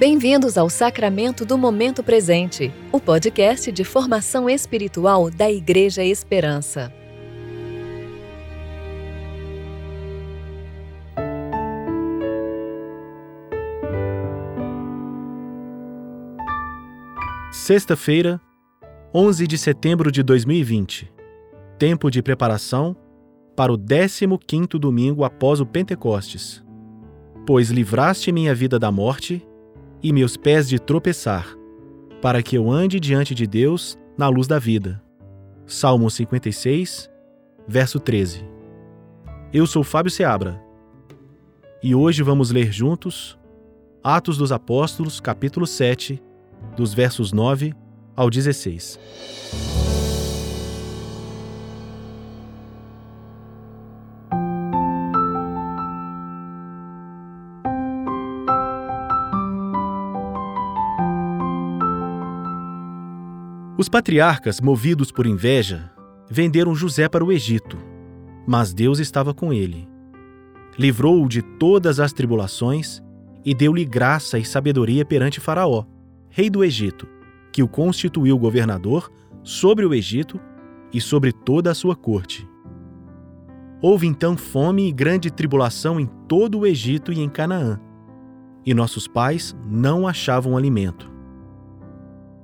[0.00, 6.90] Bem-vindos ao Sacramento do Momento Presente, o podcast de formação espiritual da Igreja Esperança.
[17.52, 18.40] Sexta-feira,
[19.14, 21.12] 11 de setembro de 2020.
[21.78, 22.96] Tempo de preparação
[23.54, 26.64] para o 15º domingo após o Pentecostes.
[27.46, 29.46] Pois livraste minha vida da morte
[30.02, 31.46] e meus pés de tropeçar,
[32.20, 35.02] para que eu ande diante de Deus na luz da vida.
[35.66, 37.10] Salmo 56,
[37.66, 38.44] verso 13.
[39.52, 40.60] Eu sou Fábio Seabra
[41.82, 43.38] e hoje vamos ler juntos
[44.02, 46.22] Atos dos Apóstolos, capítulo 7,
[46.76, 47.74] dos versos 9
[48.16, 49.79] ao 16.
[63.80, 65.90] Os patriarcas, movidos por inveja,
[66.30, 67.78] venderam José para o Egito,
[68.46, 69.88] mas Deus estava com ele.
[70.78, 73.02] Livrou-o de todas as tribulações
[73.42, 75.86] e deu-lhe graça e sabedoria perante Faraó,
[76.28, 77.08] rei do Egito,
[77.50, 79.10] que o constituiu governador
[79.42, 80.38] sobre o Egito
[80.92, 82.46] e sobre toda a sua corte.
[83.80, 87.80] Houve então fome e grande tribulação em todo o Egito e em Canaã,
[88.62, 91.19] e nossos pais não achavam alimento.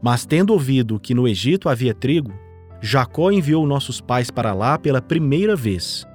[0.02, 2.32] Mas tendo ouvido que no Egito havia trigo,
[2.80, 6.06] Jacó enviou nossos pais para lá pela primeira vez.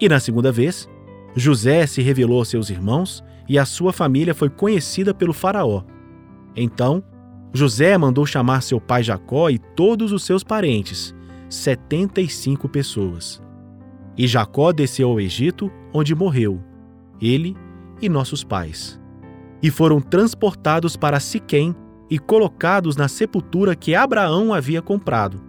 [0.00, 0.88] E na segunda vez,
[1.36, 5.82] José se revelou aos seus irmãos e a sua família foi conhecida pelo Faraó.
[6.56, 7.02] Então,
[7.52, 11.14] José mandou chamar seu pai Jacó e todos os seus parentes,
[11.48, 13.40] setenta e cinco pessoas.
[14.16, 16.60] E Jacó desceu ao Egito, onde morreu,
[17.20, 17.56] ele
[18.00, 19.00] e nossos pais.
[19.62, 21.74] E foram transportados para Siquém,
[22.10, 25.42] e colocados na sepultura que Abraão havia comprado,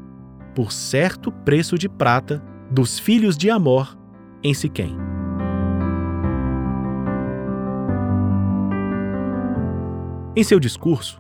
[0.53, 3.98] por certo preço de prata, dos filhos de Amor,
[4.43, 4.95] em Siquém.
[10.36, 11.20] Em seu discurso,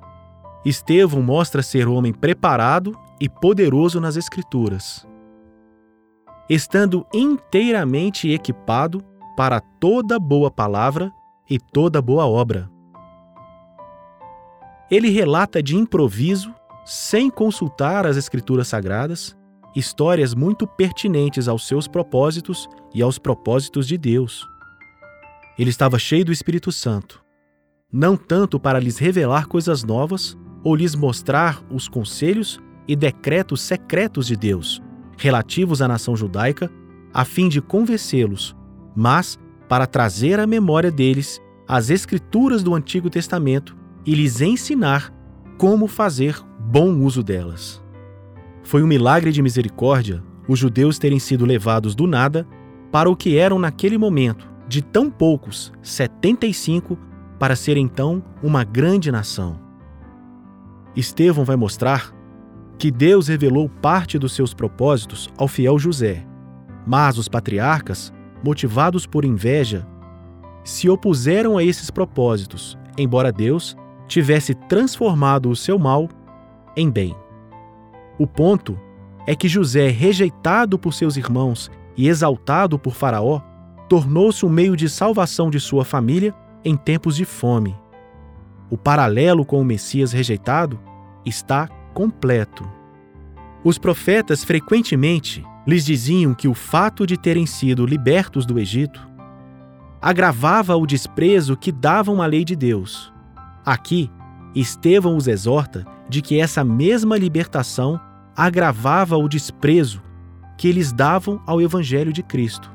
[0.65, 5.07] Estevão mostra ser homem preparado e poderoso nas Escrituras,
[6.49, 9.01] estando inteiramente equipado
[9.37, 11.11] para toda boa palavra
[11.49, 12.74] e toda boa obra
[14.89, 16.53] ele relata de improviso,
[16.85, 19.35] sem consultar as Escrituras Sagradas,
[19.75, 24.47] histórias muito pertinentes aos seus propósitos e aos propósitos de Deus.
[25.57, 27.23] Ele estava cheio do Espírito Santo,
[27.91, 34.27] não tanto para lhes revelar coisas novas ou lhes mostrar os conselhos e decretos secretos
[34.27, 34.81] de Deus,
[35.17, 36.71] relativos à nação judaica,
[37.13, 38.55] a fim de convencê-los,
[38.95, 45.13] mas para trazer à memória deles as Escrituras do Antigo Testamento e lhes ensinar
[45.57, 47.83] como fazer bom uso delas.
[48.63, 52.47] Foi um milagre de misericórdia os judeus terem sido levados do nada
[52.91, 56.97] para o que eram naquele momento, de tão poucos, 75,
[57.39, 59.59] para ser então uma grande nação.
[60.95, 62.13] Estevão vai mostrar
[62.77, 66.25] que Deus revelou parte dos seus propósitos ao fiel José,
[66.85, 68.13] mas os patriarcas,
[68.43, 69.85] motivados por inveja,
[70.63, 73.75] se opuseram a esses propósitos, embora Deus
[74.07, 76.09] tivesse transformado o seu mal
[76.75, 77.15] em bem.
[78.17, 78.79] O ponto
[79.27, 83.41] é que José, rejeitado por seus irmãos e exaltado por Faraó,
[83.89, 86.33] tornou-se um meio de salvação de sua família
[86.63, 87.75] em tempos de fome.
[88.69, 90.79] O paralelo com o Messias rejeitado
[91.25, 92.67] está completo.
[93.63, 99.07] Os profetas frequentemente lhes diziam que o fato de terem sido libertos do Egito
[100.01, 103.14] agravava o desprezo que davam à lei de Deus
[103.65, 104.11] Aqui,
[104.53, 107.99] Estevão os exorta de que essa mesma libertação
[108.35, 110.01] agravava o desprezo
[110.57, 112.71] que eles davam ao Evangelho de Cristo.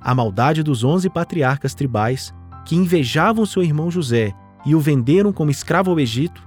[0.00, 2.32] A maldade dos onze patriarcas tribais
[2.64, 4.32] que invejavam seu irmão José
[4.64, 6.42] e o venderam como escravo ao Egito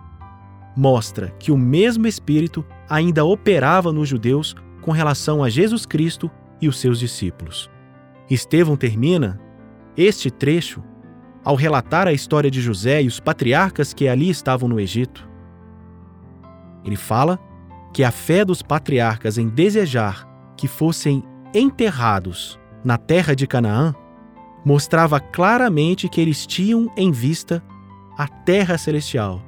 [0.75, 6.68] mostra que o mesmo Espírito ainda operava nos judeus com relação a Jesus Cristo e
[6.68, 7.69] os seus discípulos.
[8.29, 9.39] Estevão termina
[9.95, 10.81] este trecho
[11.44, 15.28] ao relatar a história de José e os patriarcas que ali estavam no Egito.
[16.86, 17.40] Ele fala
[17.94, 21.24] que a fé dos patriarcas em desejar que fossem
[21.54, 23.94] enterrados na terra de Canaã
[24.66, 27.63] mostrava claramente que eles tinham em vista
[28.18, 29.42] a terra celestial,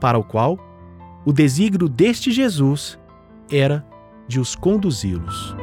[0.00, 0.58] para o qual
[1.24, 2.98] o desígnio deste Jesus
[3.50, 3.84] era
[4.28, 5.56] de os conduzi-los.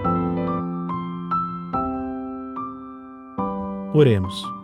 [3.93, 4.56] Oremos.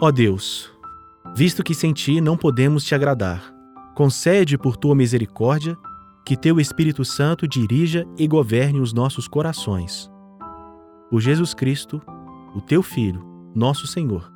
[0.00, 0.70] Ó Deus,
[1.34, 3.54] Visto que sem ti não podemos te agradar,
[3.94, 5.76] concede por tua misericórdia
[6.24, 10.10] que teu Espírito Santo dirija e governe os nossos corações.
[11.08, 12.00] Por Jesus Cristo,
[12.54, 13.24] o teu Filho,
[13.54, 14.30] nosso Senhor,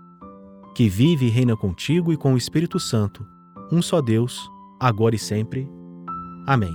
[0.75, 3.27] que vive e reina contigo e com o Espírito Santo,
[3.71, 4.41] um só Deus,
[4.81, 5.69] agora e sempre.
[6.47, 6.75] Amém.